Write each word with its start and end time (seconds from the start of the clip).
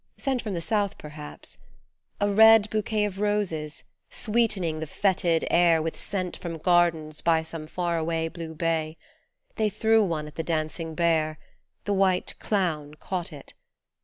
Sent 0.17 0.41
from 0.41 0.55
the 0.55 0.61
south, 0.61 0.97
perhaps 0.97 1.59
a 2.19 2.27
red 2.27 2.67
bouquet 2.71 3.05
Of 3.05 3.19
roses, 3.19 3.83
sweetening 4.09 4.79
the 4.79 4.87
fetid 4.87 5.45
air 5.51 5.79
With 5.79 5.95
scent 5.95 6.35
from 6.37 6.57
gardens 6.57 7.21
by 7.21 7.43
some 7.43 7.67
far 7.67 7.99
away 7.99 8.27
blue 8.27 8.55
bay. 8.55 8.97
They 9.57 9.69
threw 9.69 10.03
one 10.03 10.25
at 10.25 10.33
the 10.33 10.41
dancing 10.41 10.95
bear; 10.95 11.37
The 11.83 11.93
white 11.93 12.33
clown 12.39 12.95
caught 12.95 13.31
it. 13.31 13.53